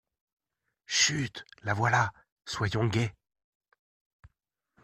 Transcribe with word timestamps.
Chut! 0.87 1.45
la 1.61 1.75
voilà! 1.75 2.11
soyons 2.45 2.87
gais! 2.87 3.13